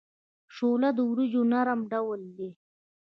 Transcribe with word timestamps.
شوله 0.55 0.89
د 0.97 0.99
وریجو 1.09 1.41
نرم 1.51 1.79
ډول 1.91 2.21
دی. 2.37 2.49